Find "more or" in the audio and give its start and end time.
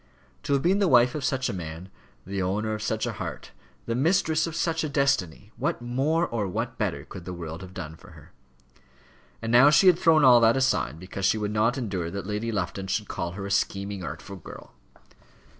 5.79-6.47